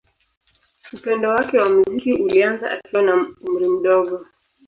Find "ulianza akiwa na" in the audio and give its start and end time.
2.13-3.15